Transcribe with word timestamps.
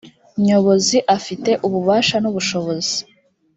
nyobozi 0.45 0.97
afite 1.17 1.51
ububasha 1.65 2.15
n 2.19 2.25
ubushobozi 2.31 2.97